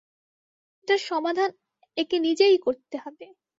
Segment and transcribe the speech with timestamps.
[0.83, 1.49] এটার সমাধান
[1.97, 3.25] একে নিজেই করতে হবে।